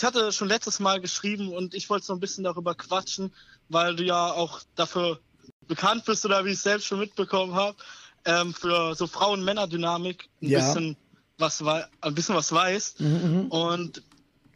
[0.00, 3.34] ich hatte schon letztes Mal geschrieben und ich wollte so ein bisschen darüber quatschen,
[3.68, 5.20] weil du ja auch dafür
[5.68, 7.76] bekannt bist oder wie ich es selbst schon mitbekommen habe,
[8.24, 10.60] ähm, für so Frauen-Männer-Dynamik ein Ja.
[10.60, 10.96] bisschen
[11.36, 12.94] was ein bisschen was weiß.
[12.98, 14.02] Mhm, Und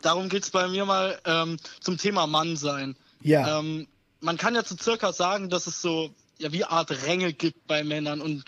[0.00, 2.96] darum geht's bei mir mal ähm, zum Thema Mann sein.
[3.20, 3.58] Ja.
[3.58, 3.86] Ähm,
[4.20, 6.08] man kann ja zu circa sagen, dass es so
[6.38, 8.44] ja wie Art Ränge gibt bei Männern und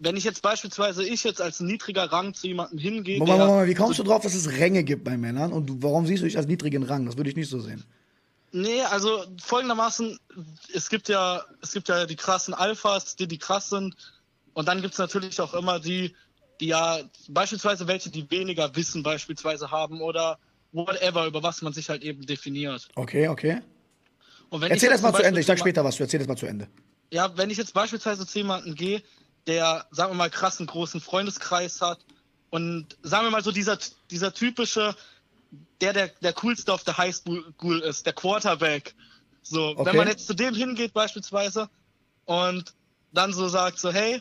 [0.00, 3.70] wenn ich jetzt beispielsweise ich jetzt als niedriger Rang zu jemandem hingehe, Moment, Moment, Moment,
[3.70, 5.52] wie kommst du drauf, dass es Ränge gibt bei Männern?
[5.52, 7.06] Und du, warum siehst du dich als niedrigen Rang?
[7.06, 7.84] Das würde ich nicht so sehen.
[8.52, 10.18] Nee, also folgendermaßen,
[10.72, 13.94] es gibt ja, es gibt ja die krassen Alphas, die die krass sind.
[14.54, 16.14] Und dann gibt's natürlich auch immer die,
[16.60, 20.38] die ja beispielsweise welche, die weniger Wissen beispielsweise haben oder
[20.72, 22.88] whatever, über was man sich halt eben definiert.
[22.94, 23.60] Okay, okay.
[24.50, 25.40] Erzähl ich das mal zu Ende.
[25.40, 25.96] Ich sag später was.
[25.96, 26.68] Du erzähl das mal zu Ende.
[27.10, 29.02] Ja, wenn ich jetzt beispielsweise zu jemandem gehe,
[29.48, 31.98] der, sagen wir mal, krassen großen Freundeskreis hat
[32.50, 33.78] und sagen wir mal so dieser,
[34.10, 34.94] dieser typische,
[35.80, 38.94] der, der, der coolste auf der Highschool ist, der Quarterback.
[39.42, 39.86] So, Okay.
[39.86, 41.70] wenn man jetzt zu dem hingeht beispielsweise
[42.26, 42.74] und
[43.12, 44.20] dann so sagt so, hey,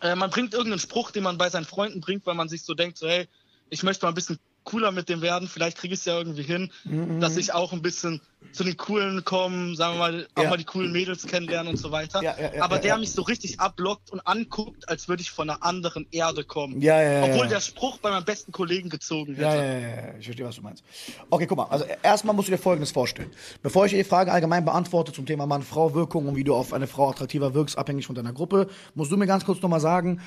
[0.00, 2.74] äh, man bringt irgendeinen Spruch, den man bei seinen Freunden bringt, weil man sich so
[2.74, 3.28] denkt, so, hey,
[3.70, 6.42] ich möchte mal ein bisschen cooler mit dem werden, vielleicht kriege ich es ja irgendwie
[6.42, 7.20] hin, Mhm.
[7.20, 8.20] dass ich auch ein bisschen
[8.52, 10.50] zu den coolen komme, sagen wir mal, auch Ja.
[10.50, 12.22] mal die coolen Mädels kennenlernen und so weiter.
[12.22, 15.62] Ja, ja, Aber der mich so richtig abblockt und anguckt, als würde ich von einer
[15.62, 16.80] anderen Erde kommen.
[16.80, 17.24] Ja, ja.
[17.24, 19.42] Obwohl der Spruch bei meinem besten Kollegen gezogen hätte.
[19.42, 20.84] Ja, ja, ja, ich verstehe, was du meinst.
[21.30, 23.30] Okay, guck mal, also erstmal musst du dir Folgendes vorstellen.
[23.62, 27.10] Bevor ich die Frage allgemein beantworte zum Thema Mann-Frau-Wirkung und wie du auf eine Frau
[27.10, 30.20] attraktiver wirkst, abhängig von deiner Gruppe, musst du mir ganz kurz nochmal sagen,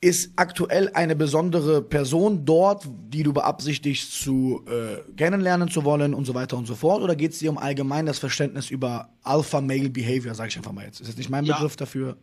[0.00, 6.24] ist aktuell eine besondere Person dort, die du beabsichtigst zu äh, kennenlernen zu wollen und
[6.24, 7.02] so weiter und so fort?
[7.02, 11.00] Oder geht es dir um allgemein das Verständnis über Alpha-Male-Behavior, sage ich einfach mal jetzt?
[11.00, 11.56] Ist jetzt nicht mein Ja.
[11.56, 12.16] Begriff dafür?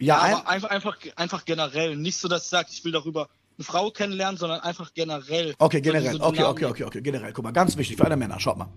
[0.00, 1.96] Ja, ein, Aber einfach, einfach, einfach generell.
[1.96, 5.54] Nicht so, dass ich sage, ich will darüber eine Frau kennenlernen, sondern einfach generell.
[5.58, 6.12] Okay, So generell.
[6.12, 7.32] diese Okay, okay, okay, okay, generell.
[7.32, 8.38] Guck mal, ganz wichtig für alle Männer.
[8.38, 8.68] Schaut mal.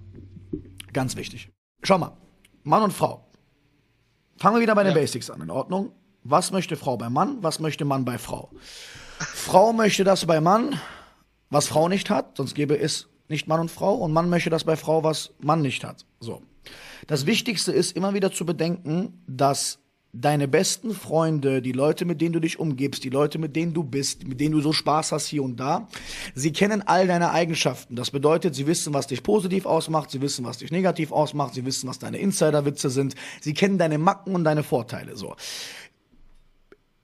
[0.94, 1.50] Ganz wichtig.
[1.84, 2.18] Schau mal.
[2.64, 3.28] Mann und Frau.
[4.38, 5.00] Fangen wir wieder bei den Ja.
[5.00, 5.92] Basics an, in Ordnung?
[6.24, 7.38] Was möchte Frau bei Mann?
[7.42, 8.50] Was möchte Mann bei Frau?
[9.20, 10.80] Frau möchte das bei Mann,
[11.50, 13.96] was Frau nicht hat, sonst gäbe es nicht Mann und Frau.
[13.96, 16.06] Und Mann möchte das bei Frau, was Mann nicht hat.
[16.20, 16.42] So.
[17.08, 19.80] Das Wichtigste ist immer wieder zu bedenken, dass
[20.14, 23.84] deine besten Freunde, die Leute, mit denen du dich umgibst, die Leute, mit denen du
[23.84, 25.88] bist, mit denen du so Spaß hast hier und da,
[26.36, 27.96] sie kennen all deine Eigenschaften.
[27.96, 31.66] Das bedeutet, sie wissen, was dich positiv ausmacht, sie wissen, was dich negativ ausmacht, sie
[31.66, 35.16] wissen, was deine Insiderwitze sind, sie kennen deine Macken und deine Vorteile.
[35.16, 35.36] So.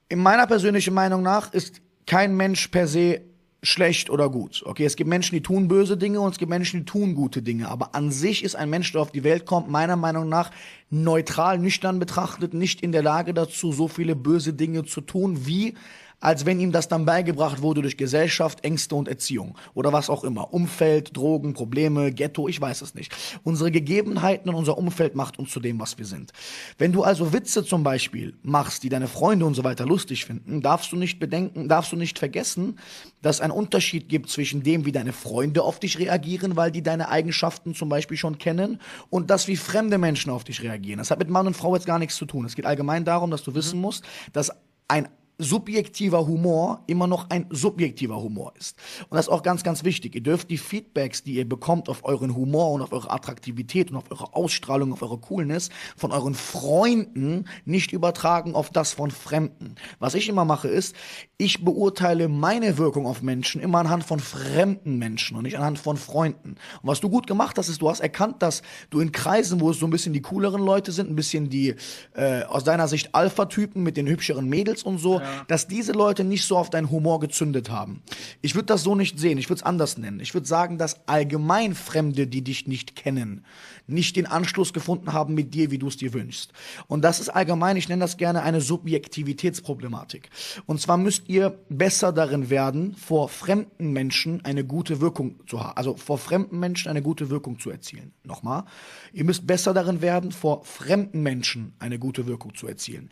[0.09, 3.22] In meiner persönlichen Meinung nach ist kein Mensch per se
[3.62, 4.63] schlecht oder gut.
[4.66, 7.41] Okay, es gibt Menschen, die tun böse Dinge und es gibt Menschen, die tun gute
[7.41, 7.68] Dinge.
[7.68, 10.51] Aber an sich ist ein Mensch, der auf die Welt kommt, meiner Meinung nach
[10.90, 15.73] neutral, nüchtern betrachtet, nicht in der Lage dazu, so viele böse Dinge zu tun, wie
[16.19, 20.23] als wenn ihm das dann beigebracht wurde durch Gesellschaft, Ängste und Erziehung oder was auch
[20.23, 20.53] immer.
[20.53, 23.16] Umfeld, Drogen, Probleme, Ghetto, ich weiß es nicht.
[23.44, 26.31] Unsere Gegebenheiten und unser Umfeld macht uns zu dem, was wir sind.
[26.78, 30.61] Wenn du also Witze zum Beispiel machst, die deine Freunde und so weiter lustig finden,
[30.61, 32.79] darfst du nicht bedenken, darfst du nicht vergessen,
[33.22, 37.09] dass ein Unterschied gibt zwischen dem, wie deine Freunde auf dich reagieren, weil die deine
[37.09, 38.79] Eigenschaften zum Beispiel schon kennen,
[39.09, 40.97] und das, wie fremde Menschen auf dich reagieren.
[40.97, 42.45] Das hat mit Mann und Frau jetzt gar nichts zu tun.
[42.45, 44.03] Es geht allgemein darum, dass du wissen musst,
[44.34, 44.51] dass
[44.88, 48.77] ein subjektiver Humor immer noch ein subjektiver Humor ist.
[49.09, 50.15] Und das ist auch ganz, ganz wichtig.
[50.15, 53.97] Ihr dürft die Feedbacks, die ihr bekommt auf euren Humor und auf eure Attraktivität und
[53.97, 59.75] auf eure Ausstrahlung, auf eure Coolness von euren Freunden nicht übertragen auf das von Fremden.
[59.99, 60.95] Was ich immer mache ist,
[61.37, 65.97] ich beurteile meine Wirkung auf Menschen immer anhand von fremden Menschen und nicht anhand von
[65.97, 66.55] Freunden.
[66.81, 69.69] Und was du gut gemacht hast, ist, du hast erkannt, dass du in Kreisen, wo
[69.69, 71.75] es so ein bisschen die cooleren Leute sind, ein bisschen die
[72.15, 76.45] äh, aus deiner Sicht Alpha-Typen mit den hübscheren Mädels und so, dass diese Leute nicht
[76.45, 78.01] so auf deinen Humor gezündet haben.
[78.41, 80.19] Ich würde das so nicht sehen, ich würde es anders nennen.
[80.19, 83.45] Ich würde sagen, dass allgemein Fremde, die dich nicht kennen,
[83.87, 86.51] nicht den Anschluss gefunden haben mit dir, wie du es dir wünschst.
[86.87, 90.29] Und das ist allgemein, ich nenne das gerne eine Subjektivitätsproblematik.
[90.66, 95.78] Und zwar müsst ihr besser darin werden, vor fremden Menschen eine gute Wirkung zu haben,
[95.78, 98.13] also vor fremden Menschen eine gute Wirkung zu erzielen.
[98.23, 98.66] Nochmal,
[99.13, 103.09] ihr müsst besser darin werden, vor fremden Menschen eine gute Wirkung zu erzielen.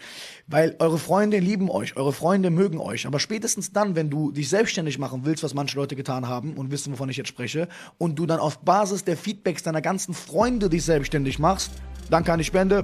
[0.48, 4.50] Weil eure Freunde lieben euch, eure Freunde mögen euch, aber spätestens dann, wenn du dich
[4.50, 7.68] selbstständig machen willst, was manche Leute getan haben und wissen, wovon ich jetzt spreche,
[7.98, 11.72] und du dann auf Basis der Feedbacks deiner ganzen Freunde dich selbstständig machst,
[12.10, 12.84] dann kann ich Spende.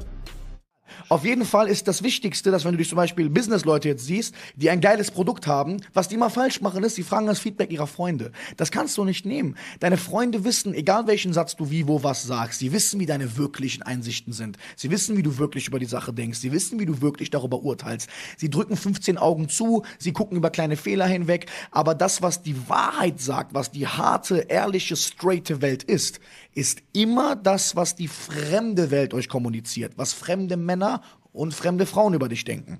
[1.09, 4.33] Auf jeden Fall ist das Wichtigste, dass wenn du dich zum Beispiel Business-Leute jetzt siehst,
[4.55, 7.71] die ein geiles Produkt haben, was die immer falsch machen ist, sie fragen das Feedback
[7.71, 8.31] ihrer Freunde.
[8.57, 9.55] Das kannst du nicht nehmen.
[9.79, 13.37] Deine Freunde wissen, egal welchen Satz du wie, wo, was sagst, sie wissen, wie deine
[13.37, 14.57] wirklichen Einsichten sind.
[14.75, 16.39] Sie wissen, wie du wirklich über die Sache denkst.
[16.39, 18.09] Sie wissen, wie du wirklich darüber urteilst.
[18.37, 22.69] Sie drücken 15 Augen zu, sie gucken über kleine Fehler hinweg, aber das, was die
[22.69, 26.19] Wahrheit sagt, was die harte, ehrliche, straighte Welt ist,
[26.53, 31.01] ist immer das, was die fremde Welt euch kommuniziert, was fremde Männer
[31.33, 32.79] und fremde Frauen über dich denken.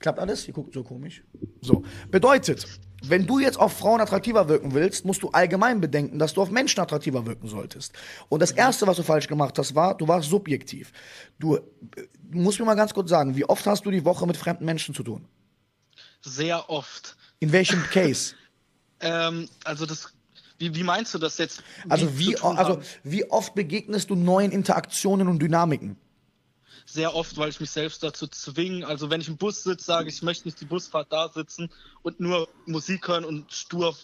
[0.00, 0.48] Klappt alles?
[0.48, 1.22] Ihr guckt so komisch.
[1.60, 1.84] So.
[2.10, 2.66] Bedeutet,
[3.04, 6.50] wenn du jetzt auf Frauen attraktiver wirken willst, musst du allgemein bedenken, dass du auf
[6.50, 7.92] Menschen attraktiver wirken solltest.
[8.28, 10.92] Und das erste, was du falsch gemacht hast, war, du warst subjektiv.
[11.38, 14.36] Du, du musst mir mal ganz kurz sagen, wie oft hast du die Woche mit
[14.36, 15.26] fremden Menschen zu tun?
[16.22, 17.16] Sehr oft.
[17.40, 18.34] In welchem Case?
[19.04, 20.12] Ähm, also das,
[20.62, 21.62] wie, wie meinst du das jetzt?
[21.88, 25.96] Also wie, also wie oft begegnest du neuen Interaktionen und Dynamiken?
[26.84, 28.86] sehr oft, weil ich mich selbst dazu zwinge.
[28.86, 31.70] Also wenn ich im Bus sitze, sage ich, ich möchte nicht die Busfahrt da sitzen
[32.02, 33.94] und nur Musik hören und stur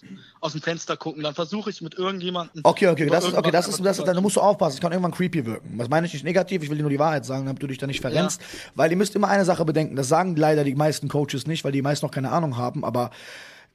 [0.40, 1.22] aus dem Fenster gucken.
[1.22, 2.62] Dann versuche ich mit irgendjemandem.
[2.64, 4.92] Okay, okay, das ist, okay, das ist, das ist, da musst du aufpassen, das kann
[4.92, 5.76] irgendwann creepy wirken.
[5.76, 7.78] Das meine ich nicht negativ, ich will dir nur die Wahrheit sagen, damit du dich
[7.78, 8.40] da nicht verrennst.
[8.74, 11.72] Weil ihr müsst immer eine Sache bedenken, das sagen leider die meisten Coaches nicht, weil
[11.72, 13.10] die meisten noch keine Ahnung haben, aber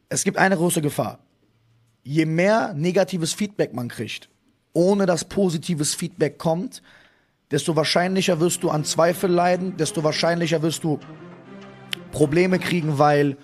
[0.10, 1.20] es gibt eine große Gefahr.
[2.04, 4.30] Je mehr negatives Feedback man kriegt,
[4.74, 6.82] ohne dass positives Feedback kommt,
[7.52, 11.00] desto wahrscheinlicher wirst du an Zweifel leiden, desto wahrscheinlicher wirst du
[12.12, 13.38] Probleme kriegen, weil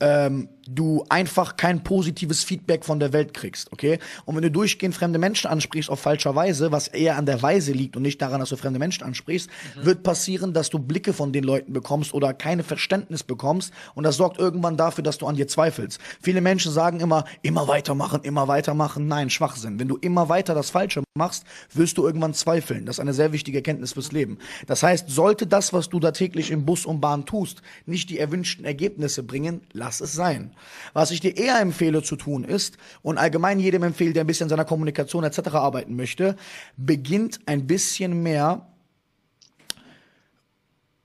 [0.00, 3.98] ähm, du einfach kein positives Feedback von der Welt kriegst, okay?
[4.24, 7.72] Und wenn du durchgehend fremde Menschen ansprichst auf falscher Weise, was eher an der Weise
[7.72, 11.32] liegt und nicht daran, dass du fremde Menschen ansprichst, wird passieren, dass du Blicke von
[11.32, 15.36] den Leuten bekommst oder keine Verständnis bekommst und das sorgt irgendwann dafür, dass du an
[15.36, 16.00] dir zweifelst.
[16.20, 19.06] Viele Menschen sagen immer, immer weitermachen, immer weitermachen.
[19.06, 19.78] Nein, Schwachsinn.
[19.78, 22.86] Wenn du immer weiter das Falsche machst, wirst du irgendwann zweifeln.
[22.86, 24.38] Das ist eine sehr wichtige Erkenntnis fürs Leben.
[24.66, 28.18] Das heißt, sollte das, was du da täglich im Bus und Bahn tust, nicht die
[28.18, 30.52] erwünschten Ergebnisse bringen, lass es sein.
[30.92, 34.44] Was ich dir eher empfehle zu tun ist, und allgemein jedem empfehle, der ein bisschen
[34.44, 35.48] an seiner Kommunikation etc.
[35.54, 36.36] arbeiten möchte,
[36.76, 38.66] beginnt ein bisschen mehr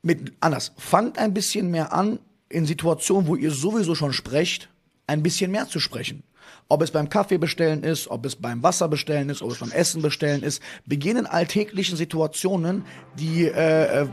[0.03, 2.19] mit, anders, fangt ein bisschen mehr an,
[2.49, 4.69] in Situationen, wo ihr sowieso schon sprecht,
[5.07, 6.23] ein bisschen mehr zu sprechen.
[6.67, 9.71] Ob es beim Kaffee bestellen ist, ob es beim Wasser bestellen ist, ob es beim
[9.71, 12.85] Essen bestellen ist, beginnen alltäglichen Situationen
[13.17, 14.07] die äh, äh,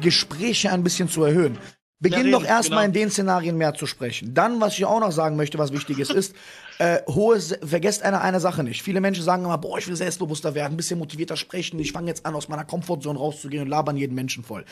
[0.00, 1.58] Gespräche ein bisschen zu erhöhen.
[2.00, 2.86] Beginn doch erstmal genau.
[2.86, 4.32] in den Szenarien mehr zu sprechen.
[4.32, 6.34] Dann, was ich auch noch sagen möchte, was wichtig ist, ist,
[6.78, 8.82] äh, hohe, Se- vergesst eine, eine Sache nicht.
[8.82, 12.06] Viele Menschen sagen immer, boah, ich will selbstbewusster werden, ein bisschen motivierter sprechen, ich fange
[12.06, 14.64] jetzt an, aus meiner Komfortzone rauszugehen und labern jeden Menschen voll.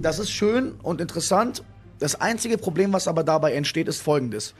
[0.00, 1.64] Das ist schön und interessant.
[1.98, 4.54] Das einzige Problem, was aber dabei entsteht, ist folgendes.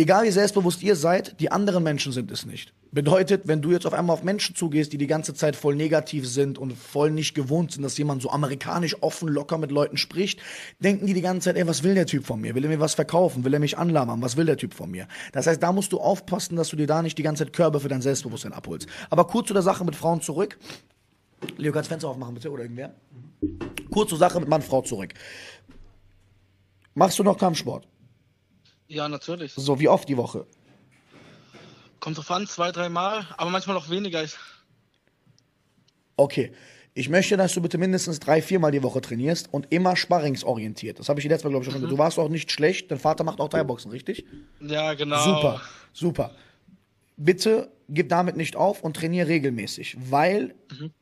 [0.00, 2.72] Egal wie selbstbewusst ihr seid, die anderen Menschen sind es nicht.
[2.90, 6.26] Bedeutet, wenn du jetzt auf einmal auf Menschen zugehst, die die ganze Zeit voll negativ
[6.26, 10.40] sind und voll nicht gewohnt sind, dass jemand so amerikanisch offen, locker mit Leuten spricht,
[10.78, 12.54] denken die die ganze Zeit, ey, was will der Typ von mir?
[12.54, 13.44] Will er mir was verkaufen?
[13.44, 14.22] Will er mich anlabern?
[14.22, 15.06] Was will der Typ von mir?
[15.32, 17.78] Das heißt, da musst du aufpassen, dass du dir da nicht die ganze Zeit Körbe
[17.78, 18.88] für dein Selbstbewusstsein abholst.
[19.10, 20.58] Aber kurz zu der Sache mit Frauen zurück.
[21.58, 22.94] Leo, kannst Fenster aufmachen bitte oder irgendwer?
[23.90, 25.12] Kurz zur Sache mit Mann, Frau zurück.
[26.94, 27.86] Machst du noch Kampfsport?
[28.90, 29.52] Ja, natürlich.
[29.54, 30.46] So, wie oft die Woche?
[32.00, 34.24] Kommt drauf an, zwei, dreimal, aber manchmal auch weniger.
[36.16, 36.52] Okay.
[36.92, 40.98] Ich möchte, dass du bitte mindestens drei, viermal die Woche trainierst und immer sparringsorientiert.
[40.98, 41.92] Das habe ich dir letztes Mal, glaube ich, schon gesagt.
[41.92, 42.90] Du warst auch nicht schlecht.
[42.90, 44.24] Dein Vater macht auch Thai-Boxen, richtig?
[44.60, 45.22] ja, genau.
[45.22, 45.60] Super,
[45.92, 46.34] super.
[47.22, 50.54] Bitte gib damit nicht auf und trainiere regelmäßig, weil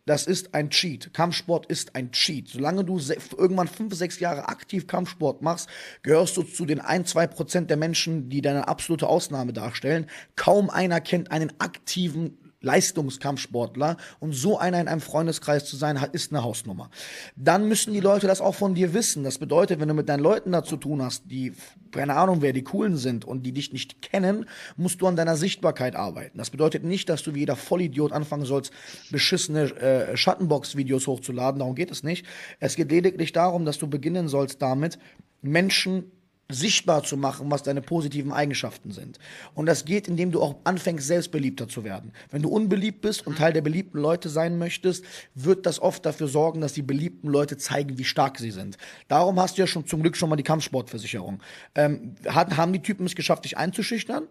[0.05, 1.15] das ist ein Cheat.
[1.15, 2.49] Kampfsport ist ein Cheat.
[2.49, 2.99] Solange du
[3.37, 5.69] irgendwann fünf, sechs Jahre aktiv Kampfsport machst,
[6.03, 10.07] gehörst du zu den ein, zwei Prozent der Menschen, die deine absolute Ausnahme darstellen.
[10.35, 16.33] Kaum einer kennt einen aktiven Leistungskampfsportler und so einer in einem Freundeskreis zu sein, ist
[16.33, 16.91] eine Hausnummer.
[17.37, 19.25] Dann müssen die Leute das auch von dir wissen.
[19.25, 21.53] Das bedeutet, wenn du mit deinen Leuten da zu tun hast, die,
[21.93, 24.47] keine Ahnung wer, die coolen sind und die dich nicht kennen,
[24.77, 26.39] musst du an deiner Sichtbarkeit arbeiten.
[26.39, 28.73] Das bedeutet nicht, dass du wie jeder Vollidiot anfangen sollst,
[29.11, 31.61] beschissene äh, Schattenbox-Videos hochzuladen.
[31.61, 32.27] Darum geht es nicht.
[32.59, 34.99] Es geht lediglich darum, dass du beginnen sollst damit,
[35.41, 36.11] Menschen
[36.51, 39.19] sichtbar zu machen, was deine positiven Eigenschaften sind.
[39.55, 42.13] Und das geht, indem du auch anfängst, selbstbeliebter zu werden.
[42.31, 46.27] Wenn du unbeliebt bist und Teil der beliebten Leute sein möchtest, wird das oft dafür
[46.27, 48.79] sorgen, dass die beliebten Leute zeigen, wie stark sie sind.
[49.09, 51.43] Darum hast du ja schon zum Glück schon mal die Kampfsportversicherung.
[51.75, 54.27] Ähm, hat, haben die Typen es geschafft, dich einzuschüchtern?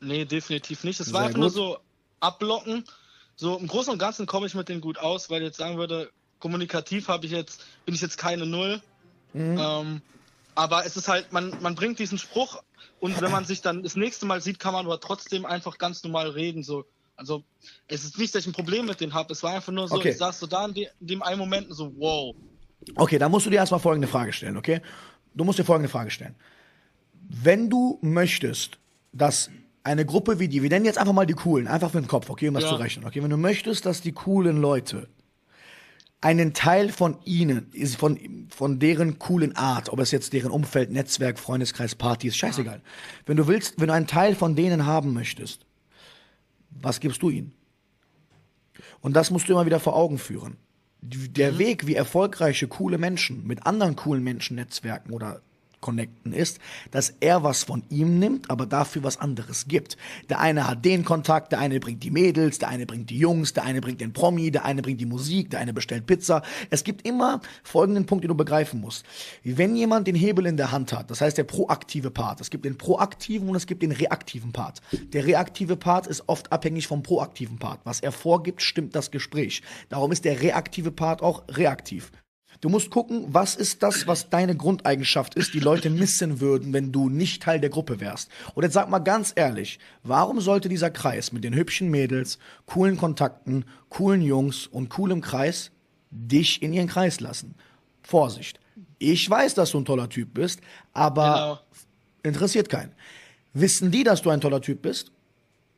[0.00, 1.00] Nee, definitiv nicht.
[1.00, 1.78] Es war einfach nur so
[2.20, 2.84] abblocken.
[3.36, 5.78] So im Großen und Ganzen komme ich mit denen gut aus, weil ich jetzt sagen
[5.78, 6.10] würde,
[6.40, 8.82] kommunikativ habe ich jetzt, bin ich jetzt keine Null.
[9.32, 9.58] Mhm.
[9.58, 10.02] Ähm,
[10.58, 12.60] aber es ist halt, man, man bringt diesen Spruch
[12.98, 16.02] und wenn man sich dann das nächste Mal sieht, kann man aber trotzdem einfach ganz
[16.02, 16.64] normal reden.
[16.64, 16.84] So,
[17.14, 17.44] Also
[17.86, 19.32] es ist nicht, dass ich ein Problem mit denen habe.
[19.32, 20.10] Es war einfach nur so, Okay.
[20.10, 22.34] ich saß so da in, de, in dem einen Moment so, wow.
[22.96, 24.80] Okay, dann musst du dir erstmal folgende Frage stellen, okay?
[25.32, 26.34] Du musst dir folgende Frage stellen.
[27.28, 28.78] Wenn du möchtest,
[29.12, 29.50] dass
[29.84, 32.30] eine Gruppe wie die, wir nennen jetzt einfach mal die Coolen, einfach für den Kopf,
[32.30, 32.70] okay, um das Ja.
[32.70, 33.22] zu rechnen, okay?
[33.22, 35.08] Wenn du möchtest, dass die coolen Leute
[36.20, 40.90] einen Teil von ihnen, ist von, von deren coolen Art, ob es jetzt deren Umfeld,
[40.90, 42.80] Netzwerk, Freundeskreis, Party ist, scheißegal.
[43.26, 45.64] Wenn du willst, wenn du einen Teil von denen haben möchtest,
[46.70, 47.52] was gibst du ihnen?
[49.00, 50.56] Und das musst du immer wieder vor Augen führen.
[51.00, 55.42] Der Weg, wie erfolgreiche, coole Menschen mit anderen coolen Menschen netzwerken oder
[55.80, 56.58] connecten ist,
[56.90, 59.96] dass er was von ihm nimmt, aber dafür was anderes gibt.
[60.28, 63.52] Der eine hat den Kontakt, der eine bringt die Mädels, der eine bringt die Jungs,
[63.52, 66.42] der eine bringt den Promi, der eine bringt die Musik, der eine bestellt Pizza.
[66.70, 69.04] Es gibt immer folgenden Punkt, den du begreifen musst.
[69.44, 72.64] Wenn jemand den Hebel in der Hand hat, das heißt der proaktive Part, es gibt
[72.64, 74.80] den proaktiven und es gibt den reaktiven Part.
[75.12, 77.80] Der reaktive Part ist oft abhängig vom proaktiven Part.
[77.84, 79.62] Was er vorgibt, stimmt das Gespräch.
[79.88, 82.10] Darum ist der reaktive Part auch reaktiv.
[82.60, 86.90] Du musst gucken, was ist das, was deine Grundeigenschaft ist, die Leute missen würden, wenn
[86.90, 88.30] du nicht Teil der Gruppe wärst.
[88.54, 92.96] Und jetzt sag mal ganz ehrlich, warum sollte dieser Kreis mit den hübschen Mädels, coolen
[92.96, 95.70] Kontakten, coolen Jungs und coolem Kreis
[96.10, 97.54] dich in ihren Kreis lassen?
[98.02, 98.58] Vorsicht.
[98.98, 100.60] Ich weiß, dass du ein toller Typ bist,
[100.92, 101.82] aber Genau.
[102.24, 102.92] interessiert keinen.
[103.52, 105.12] Wissen die, dass du ein toller Typ bist?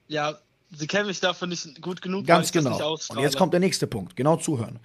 [0.09, 0.39] Ja,
[0.75, 2.95] sie kennen mich dafür nicht gut genug, Ganz genau.
[2.95, 4.17] Und jetzt kommt der nächste Punkt.
[4.17, 4.79] Genau zuhören.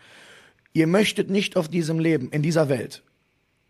[0.76, 3.02] Ihr möchtet nicht auf diesem Leben, in dieser Welt,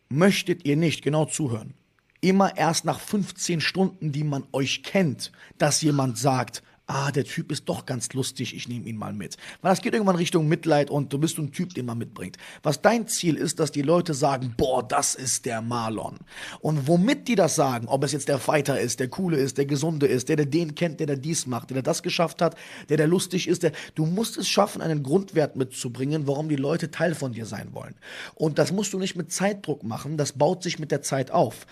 [0.09, 1.75] möchtet ihr nicht genau zuhören.
[2.19, 7.51] Immer erst nach 15 Stunden, die man euch kennt, dass jemand sagt, ah, der Typ
[7.51, 9.37] ist doch ganz lustig, ich nehme ihn mal mit.
[9.61, 12.37] Weil das geht irgendwann Richtung Mitleid und du bist ein Typ, den man mitbringt.
[12.63, 16.19] Was dein Ziel ist, dass die Leute sagen, boah, das ist der Marlon.
[16.59, 19.65] Und womit die das sagen, ob es jetzt der Fighter ist, der Coole ist, der
[19.65, 22.55] Gesunde ist, der, der den kennt, der, der dies macht, der, der das geschafft hat,
[22.89, 26.91] der, der lustig ist, der, du musst es schaffen, einen Grundwert mitzubringen, warum die Leute
[26.91, 27.95] Teil von dir sein wollen.
[28.35, 31.65] Und das musst du nicht mit Zeitdruck machen, das baut sich mit der Zeit auf.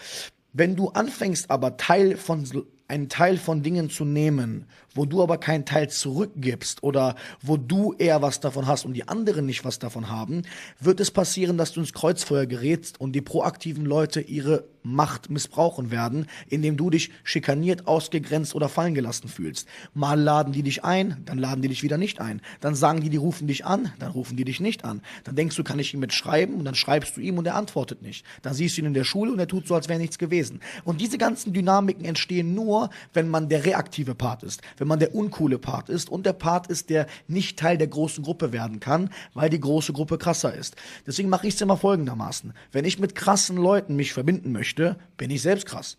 [0.54, 2.46] Wenn du anfängst aber Teil von
[2.88, 7.94] einen Teil von Dingen zu nehmen, wo du aber keinen Teil zurückgibst oder wo du
[7.98, 10.44] eher was davon hast und die anderen nicht was davon haben,
[10.80, 15.92] wird es passieren, dass du ins Kreuzfeuer gerätst und die proaktiven Leute ihre Macht missbrauchen
[15.92, 19.68] werden, indem du dich schikaniert, ausgegrenzt oder fallen gelassen fühlst.
[19.94, 22.42] Mal laden die dich ein, dann laden die dich wieder nicht ein.
[22.60, 25.02] Dann sagen die, die rufen dich an, dann rufen die dich nicht an.
[25.24, 27.56] Dann denkst du, kann ich ihm mit schreiben und dann schreibst du ihm und er
[27.56, 28.26] antwortet nicht.
[28.42, 30.60] Dann siehst du ihn in der Schule und er tut so, als wäre nichts gewesen.
[30.84, 35.16] Und diese ganzen Dynamiken entstehen nur, wenn man der reaktive Part ist, wenn man der
[35.16, 39.10] uncoole Part ist und der Part ist, der nicht Teil der großen Gruppe werden kann,
[39.34, 40.76] weil die große Gruppe krasser ist.
[41.08, 42.54] Deswegen mache ich es immer folgendermaßen.
[42.72, 44.73] Wenn ich mit krassen Leuten mich verbinden möchte,
[45.18, 45.98] bin ich selbst krass.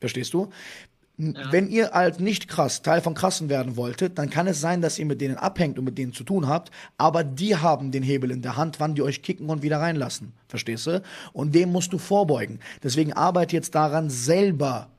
[0.00, 0.50] Verstehst du?
[1.16, 5.00] Wenn ihr als nicht krass Teil von krassen werden wolltet, dann kann es sein, dass
[5.00, 8.30] ihr mit denen abhängt und mit denen zu tun habt, aber die haben den Hebel
[8.30, 10.32] in der Hand, wann die euch kicken und wieder reinlassen.
[10.46, 11.02] Verstehst du?
[11.32, 12.60] Und dem musst du vorbeugen.
[12.84, 14.90] Deswegen arbeite jetzt daran, selber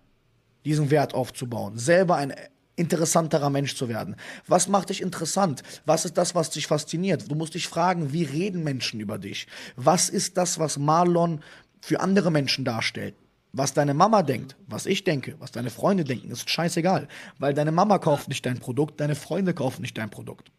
[0.65, 2.33] diesen Wert aufzubauen, selber ein
[2.75, 4.15] interessanterer Mensch zu werden.
[4.47, 5.63] Was macht dich interessant?
[5.85, 7.29] Was ist das, was dich fasziniert?
[7.29, 9.47] Du musst dich fragen, wie reden Menschen über dich?
[9.75, 11.41] Was ist das, was Marlon
[11.79, 13.15] für andere Menschen darstellt?
[13.51, 17.07] Was deine Mama denkt, was ich denke, was deine Freunde denken, ist scheißegal.
[17.39, 20.51] Weil deine Mama kauft nicht dein Produkt, deine Freunde kaufen nicht dein Produkt.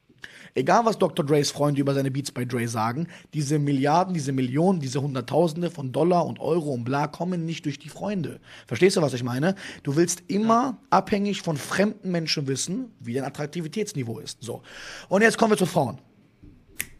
[0.54, 1.24] Egal, was Dr.
[1.24, 5.92] Dre's Freunde über seine Beats bei Dre sagen, diese Milliarden, diese Millionen, diese Hunderttausende von
[5.92, 8.40] Dollar und Euro und bla kommen nicht durch die Freunde.
[8.66, 9.54] Verstehst du, was ich meine?
[9.84, 14.42] Du willst immer abhängig von fremden Menschen wissen, wie dein Attraktivitätsniveau ist.
[14.42, 14.62] So.
[15.08, 15.98] Und jetzt kommen wir zu Frauen.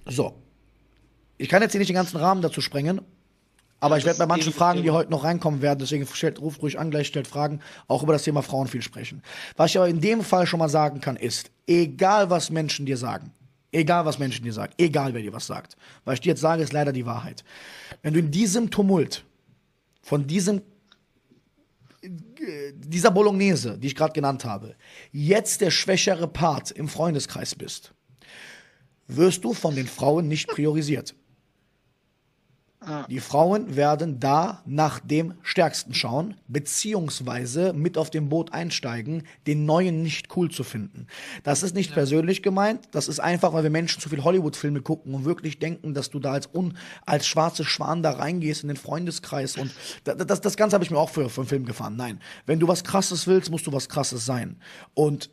[0.07, 0.35] So.
[1.37, 3.01] Ich kann jetzt hier nicht den ganzen Rahmen dazu sprengen,
[3.81, 6.63] aber ich das werde bei manchen Fragen, die heute noch reinkommen werden, deswegen stellt, ruft
[6.63, 9.23] ruhig an, gleich stellt Fragen, auch über das Thema Frauen viel sprechen.
[9.57, 12.97] Was ich aber in dem Fall schon mal sagen kann, ist, egal was Menschen dir
[12.97, 13.33] sagen,
[13.73, 16.63] egal was Menschen dir sagen, egal wer dir was sagt, was ich dir jetzt sage,
[16.63, 17.43] ist leider die Wahrheit.
[18.03, 19.25] Wenn du in diesem Tumult,
[20.03, 20.63] von diesem
[22.03, 24.75] dieser Bolognese, die ich gerade genannt habe,
[25.13, 27.93] jetzt der schwächere Part im Freundeskreis bist,
[29.07, 31.15] wirst du von den Frauen nicht priorisiert.
[32.83, 33.05] Ah.
[33.11, 39.67] Die Frauen werden da nach dem Stärksten schauen, beziehungsweise mit auf dem Boot einsteigen, den
[39.67, 41.07] Neuen nicht cool zu finden.
[41.43, 45.15] Das ist nicht persönlich gemeint, das ist einfach, weil wir Menschen zu viel Hollywood-Filme gucken
[45.15, 48.79] und wirklich denken, dass du da als, un, als schwarze Schwan da reingehst in den
[48.79, 49.71] Freundeskreis und
[50.05, 51.97] da- das, das Ganze habe ich mir auch für, für einen Film gefahren.
[51.97, 54.57] Nein, wenn du was Krasses willst, musst du was Krasses sein.
[54.95, 55.29] Und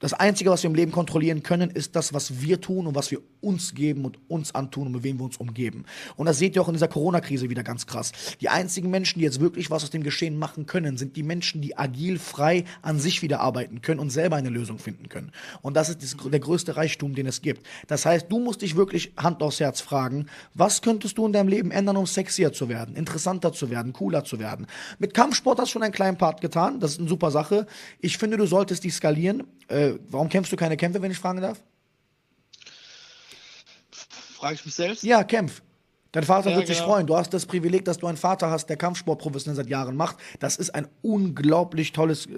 [0.00, 3.10] Das Einzige, was wir im Leben kontrollieren können, ist das, was wir tun und was
[3.10, 5.84] wir uns geben und uns antun und mit wem wir uns umgeben.
[6.16, 8.12] Und das seht ihr auch in dieser Corona-Krise wieder ganz krass.
[8.40, 11.60] Die einzigen Menschen, die jetzt wirklich was aus dem Geschehen machen können, sind die Menschen,
[11.60, 15.32] die agil, frei an sich wieder arbeiten können und selber eine Lösung finden können.
[15.60, 17.66] Und das ist der größte Reichtum, den es gibt.
[17.86, 21.48] Das heißt, du musst dich wirklich Hand aufs Herz fragen, was könntest du in deinem
[21.48, 24.66] Leben ändern, um sexier zu werden, interessanter zu werden, cooler zu werden.
[24.98, 27.66] Mit Kampfsport hast du schon einen kleinen Part getan, das ist eine super Sache.
[28.00, 29.44] Ich finde, du solltest die skalieren.
[29.68, 31.62] Äh, warum kämpfst du keine Kämpfe, wenn ich fragen darf?
[34.36, 35.02] Frage ich mich selbst?
[35.02, 35.62] Ja, kämpf.
[36.12, 36.90] Dein Vater Ja, wird sich genau.
[36.90, 37.06] freuen.
[37.06, 40.16] Du hast das Privileg, dass du einen Vater hast, der Kampfsport professionell seit Jahren macht.
[40.40, 42.30] Das ist ein unglaublich tolles äh,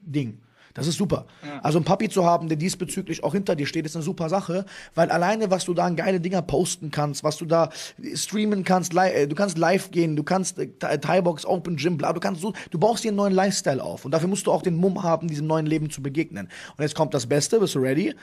[0.00, 0.40] Ding.
[0.74, 1.26] Das ist super.
[1.46, 1.60] Ja.
[1.62, 4.66] Also einen Papi zu haben, der diesbezüglich auch hinter dir steht, ist eine super Sache,
[4.96, 7.70] weil alleine, was du da an geile Dinger posten kannst, was du da
[8.14, 12.12] streamen kannst, äh, du kannst live gehen, du kannst äh, Thai- Thai-Box, Open Gym, bla,
[12.12, 14.62] du kannst so, du baust dir einen neuen Lifestyle auf und dafür musst du auch
[14.62, 16.48] den Mumm haben, diesem neuen Leben zu begegnen.
[16.76, 18.14] Und jetzt kommt das Beste, bist du ready?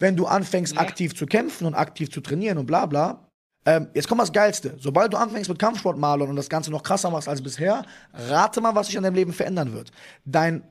[0.00, 0.80] Wenn du anfängst, Ja.
[0.80, 3.28] aktiv zu kämpfen und aktiv zu trainieren und bla bla,
[3.66, 4.74] ähm, jetzt kommt das Geilste.
[4.80, 8.60] Sobald du anfängst mit Kampfsport, Marlon, und das Ganze noch krasser machst als bisher, rate
[8.60, 9.92] mal, was sich an deinem Leben verändern wird.
[10.24, 10.62] Dein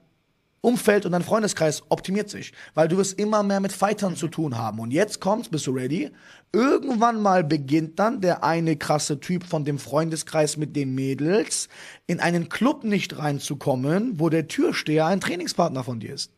[0.61, 4.57] Umfeld und dein Freundeskreis optimiert sich, weil du wirst immer mehr mit Fightern zu tun
[4.57, 4.79] haben.
[4.79, 6.11] Und jetzt kommt's, bist du ready?
[6.51, 11.69] Irgendwann mal beginnt dann der eine krasse Typ von dem Freundeskreis mit den Mädels
[12.07, 16.31] in einen Club nicht reinzukommen, wo der Türsteher ein Trainingspartner von dir ist.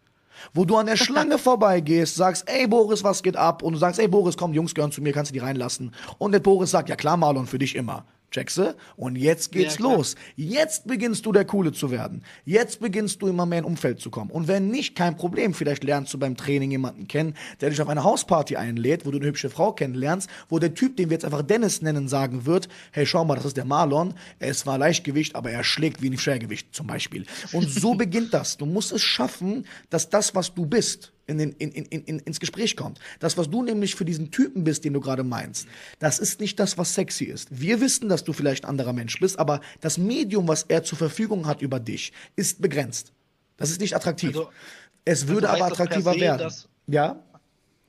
[0.54, 3.64] Wo du an der Schlange vorbeigehst, sagst, ey Boris, was geht ab?
[3.64, 5.94] Und du sagst, ey Boris, komm, Jungs gehören zu mir, kannst du die reinlassen?
[6.18, 8.06] Und der Boris sagt, ja klar, Marlon, für dich immer.
[8.32, 8.76] Checkse?
[8.96, 10.16] Und jetzt geht's Ja, los.
[10.36, 12.24] Jetzt beginnst du der Coole zu werden.
[12.46, 14.32] Jetzt beginnst du immer mehr in Umfeld zu kommen.
[14.32, 15.54] Und wenn nicht, kein Problem.
[15.54, 19.18] Vielleicht lernst du beim Training jemanden kennen, der dich auf eine Hausparty einlädt, wo du
[19.18, 22.70] eine hübsche Frau kennenlernst, wo der Typ, den wir jetzt einfach Dennis nennen, sagen wird,
[22.92, 24.14] hey, schau mal, das ist der Marlon.
[24.40, 27.26] Er ist zwar Leichtgewicht, aber er schlägt wie ein Schwergewicht zum Beispiel.
[27.52, 28.58] Und so beginnt das.
[28.58, 32.40] Du musst es schaffen, dass das, was du bist, in den, in, in, in, ins
[32.40, 33.00] Gespräch kommt.
[33.20, 35.68] Das, was du nämlich für diesen Typen bist, den du gerade meinst,
[36.00, 37.48] das ist nicht das, was sexy ist.
[37.52, 40.98] Wir wissen, dass du vielleicht ein anderer Mensch bist, aber das Medium, was er zur
[40.98, 43.14] Verfügung hat über dich, ist begrenzt.
[43.58, 44.30] Das ist nicht attraktiv.
[44.30, 44.50] Also-
[45.04, 46.38] es würde also aber attraktiver se, werden.
[46.40, 47.24] dass- ja?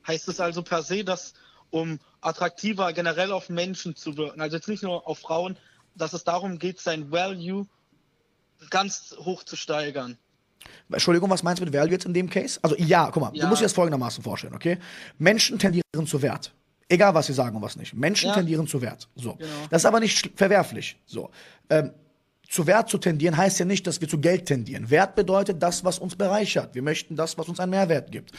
[0.07, 1.35] Heißt es also per se, dass
[1.71, 5.57] um attraktiver generell auf Menschen zu wirken, also jetzt nicht nur auf Frauen,
[5.95, 7.67] dass es darum geht, sein Value
[8.71, 10.17] ganz hoch zu steigern.
[10.91, 12.59] Entschuldigung, was meinst du mit Value jetzt in dem Case?
[12.63, 13.49] Also ja, guck mal, du Ja.
[13.49, 14.79] musst dir das folgendermaßen vorstellen, okay?
[15.19, 16.53] Menschen tendieren zu Wert.
[16.89, 17.95] Egal, was sie sagen und was nicht.
[17.95, 18.35] Menschen Ja.
[18.35, 19.09] tendieren zu Wert.
[19.17, 19.35] So.
[19.35, 19.51] Genau.
[19.71, 20.97] Das ist aber nicht verwerflich.
[21.07, 21.31] So.
[21.71, 21.93] Ähm,
[22.49, 24.91] zu Wert zu tendieren heißt ja nicht, dass wir zu Geld tendieren.
[24.91, 26.75] Wert bedeutet das, was uns bereichert.
[26.75, 28.33] Wir möchten das, was uns einen Mehrwert gibt.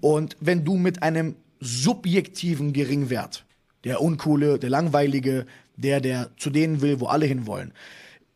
[0.00, 3.44] Und wenn du mit einem subjektiven Geringwert,
[3.84, 7.72] der uncoole, der langweilige, der, der zu denen will, wo alle hinwollen,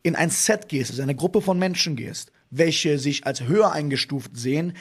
[0.02, 4.36] in ein Set gehst, also eine Gruppe von Menschen gehst, welche sich als höher eingestuft
[4.36, 4.74] sehen,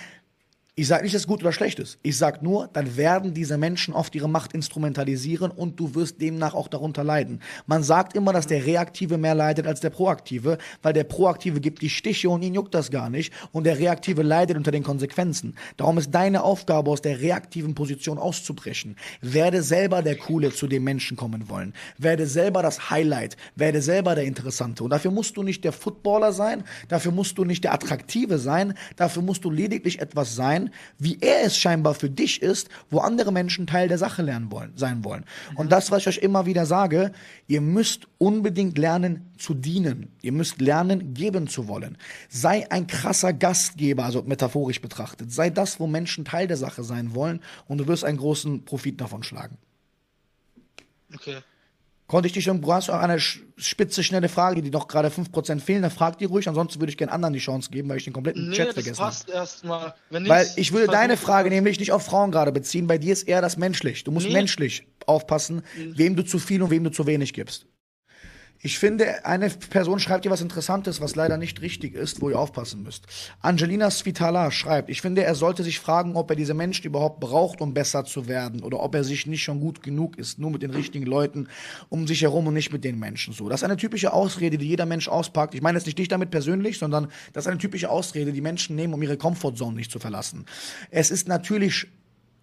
[0.81, 1.99] ich sage nicht, dass es gut oder schlecht ist.
[2.01, 6.55] Ich sage nur, dann werden diese Menschen oft ihre Macht instrumentalisieren und du wirst demnach
[6.55, 7.39] auch darunter leiden.
[7.67, 11.83] Man sagt immer, dass der Reaktive mehr leidet als der Proaktive, weil der Proaktive gibt
[11.83, 15.53] die Stiche und ihn juckt das gar nicht und der Reaktive leidet unter den Konsequenzen.
[15.77, 18.95] Darum ist deine Aufgabe, aus der reaktiven Position auszubrechen.
[19.21, 21.75] Werde selber der Coole, zu dem Menschen kommen wollen.
[21.99, 23.37] Werde selber das Highlight.
[23.55, 24.83] Werde selber der Interessante.
[24.83, 28.73] Und dafür musst du nicht der Footballer sein, dafür musst du nicht der Attraktive sein,
[28.95, 33.31] dafür musst du lediglich etwas sein, wie er es scheinbar für dich ist, wo andere
[33.31, 35.25] Menschen Teil der Sache lernen wollen, sein wollen.
[35.55, 37.11] Und das, was ich euch immer wieder sage,
[37.47, 40.11] ihr müsst unbedingt lernen zu dienen.
[40.21, 41.97] Ihr müsst lernen, geben zu wollen.
[42.29, 45.31] Sei ein krasser Gastgeber, also metaphorisch betrachtet.
[45.31, 49.01] Sei das, wo Menschen Teil der Sache sein wollen und du wirst einen großen Profit
[49.01, 49.57] davon schlagen.
[51.13, 51.37] Okay.
[52.11, 55.61] Konnte ich dich schon, du hast auch eine spitze, schnelle Frage, die noch gerade 5%
[55.61, 58.03] fehlen, dann frag die ruhig, ansonsten würde ich gerne anderen die Chance geben, weil ich
[58.03, 59.09] den kompletten Nee, Chat das vergessen habe.
[59.11, 59.93] passt erstmal.
[60.09, 63.23] Wenn Weil ich würde deine Frage nämlich nicht auf Frauen gerade beziehen, bei dir ist
[63.29, 64.03] eher das menschlich.
[64.03, 64.33] Du musst Nee.
[64.33, 67.65] menschlich aufpassen, wem du zu viel und wem du zu wenig gibst.
[68.63, 72.37] Ich finde, eine Person schreibt dir was Interessantes, was leider nicht richtig ist, wo ihr
[72.37, 73.07] aufpassen müsst.
[73.39, 77.59] Angelina Svitala schreibt, ich finde, er sollte sich fragen, ob er diese Menschen überhaupt braucht,
[77.59, 80.61] um besser zu werden, oder ob er sich nicht schon gut genug ist, nur mit
[80.61, 81.47] den richtigen Leuten
[81.89, 83.49] um sich herum und nicht mit den Menschen so.
[83.49, 85.55] Das ist eine typische Ausrede, die jeder Mensch auspackt.
[85.55, 88.75] Ich meine jetzt nicht dich damit persönlich, sondern das ist eine typische Ausrede, die Menschen
[88.75, 90.45] nehmen, um ihre Comfortzone nicht zu verlassen.
[90.91, 91.87] Es ist natürlich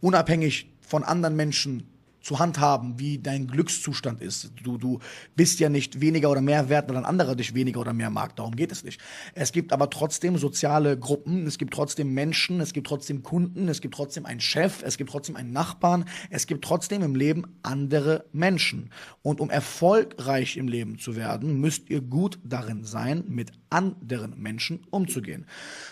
[0.01, 1.85] unabhängig von anderen Menschen
[2.21, 4.51] zu handhaben, wie dein Glückszustand ist.
[4.63, 4.99] Du, du
[5.37, 8.37] bist ja nicht weniger oder mehr wert, weil ein anderer dich weniger oder mehr mag.
[8.37, 9.01] Darum geht es nicht.
[9.35, 13.81] Es gibt aber trotzdem soziale Gruppen, es gibt trotzdem Menschen, es gibt trotzdem Kunden, es
[13.81, 18.25] gibt trotzdem einen Chef, es gibt trotzdem einen Nachbarn, es gibt trotzdem im Leben andere
[18.33, 18.91] Menschen.
[19.23, 24.87] Und um erfolgreich im Leben zu werden, müsst ihr gut darin sein, mit anderen Menschen
[24.91, 25.47] umzugehen.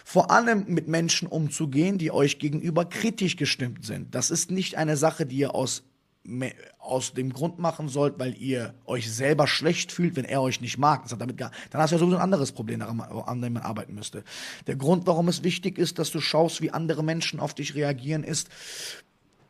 [0.04, 4.14] Vor allem mit Menschen umzugehen, die euch gegenüber kritisch gestimmt sind.
[4.14, 5.84] Das ist nicht eine Sache, die ihr aus
[6.78, 10.78] aus dem Grund machen sollt, weil ihr euch selber schlecht fühlt, wenn er euch nicht
[10.78, 11.02] mag.
[11.02, 13.62] Das hat damit gar, dann hast du ja sowieso ein anderes Problem, an dem man
[13.62, 14.24] arbeiten müsste.
[14.66, 18.24] Der Grund, warum es wichtig ist, dass du schaust, wie andere Menschen auf dich reagieren,
[18.24, 18.48] ist,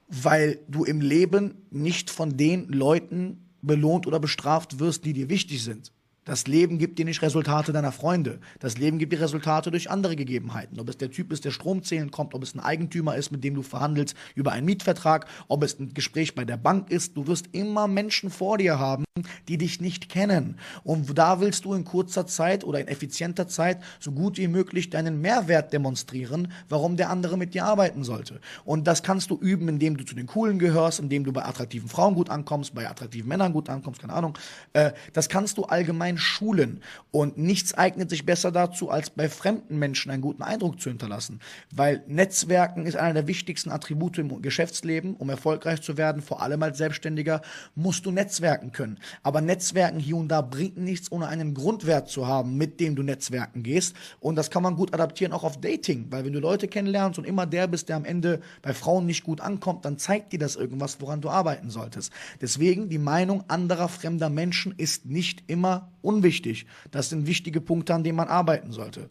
[0.08, 5.62] weil du im Leben nicht von den Leuten belohnt oder bestraft wirst, die dir wichtig
[5.62, 5.92] sind.
[6.26, 8.40] Das Leben gibt dir nicht Resultate deiner Freunde.
[8.58, 10.80] Das Leben gibt dir Resultate durch andere Gegebenheiten.
[10.80, 13.44] Ob es der Typ ist, der Strom zählen kommt, ob es ein Eigentümer ist, mit
[13.44, 17.16] dem du verhandelst über einen Mietvertrag, ob es ein Gespräch bei der Bank ist.
[17.16, 19.04] Du wirst immer Menschen vor dir haben,
[19.46, 20.58] die dich nicht kennen.
[20.82, 24.90] Und da willst du in kurzer Zeit oder in effizienter Zeit so gut wie möglich
[24.90, 28.40] deinen Mehrwert demonstrieren, warum der andere mit dir arbeiten sollte.
[28.64, 31.88] Und das kannst du üben, indem du zu den Coolen gehörst, indem du bei attraktiven
[31.88, 34.36] Frauen gut ankommst, bei attraktiven Männern gut ankommst, keine Ahnung.
[34.72, 36.80] Äh, das kannst du allgemein in Schulen.
[37.10, 41.40] Und nichts eignet sich besser dazu, als bei fremden Menschen einen guten Eindruck zu hinterlassen.
[41.70, 45.14] Weil Netzwerken ist einer der wichtigsten Attribute im Geschäftsleben.
[45.14, 47.42] Um erfolgreich zu werden, vor allem als Selbstständiger,
[47.74, 48.98] musst du Netzwerken können.
[49.22, 53.02] Aber Netzwerken hier und da bringt nichts, ohne einen Grundwert zu haben, mit dem du
[53.02, 53.94] Netzwerken gehst.
[54.20, 56.06] Und das kann man gut adaptieren auch auf Dating.
[56.10, 59.24] Weil wenn du Leute kennenlernst und immer der bist, der am Ende bei Frauen nicht
[59.24, 62.12] gut ankommt, dann zeigt dir das irgendwas, woran du arbeiten solltest.
[62.40, 66.66] Deswegen die Meinung anderer fremder Menschen ist nicht immer unwichtig.
[66.90, 69.10] Das sind wichtige Punkte, an denen man arbeiten sollte.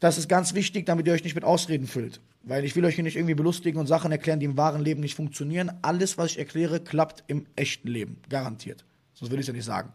[0.00, 2.20] Das ist ganz wichtig, damit ihr euch nicht mit Ausreden füllt.
[2.42, 5.00] Weil ich will euch hier nicht irgendwie belustigen und Sachen erklären, die im wahren Leben
[5.00, 5.70] nicht funktionieren.
[5.82, 8.16] Alles, was ich erkläre, klappt im echten Leben.
[8.30, 8.84] Garantiert.
[9.12, 9.92] Sonst würde ich es ja nicht sagen.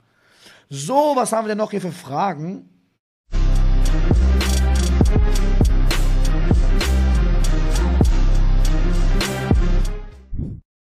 [0.69, 2.69] So, was haben wir denn noch hier für Fragen?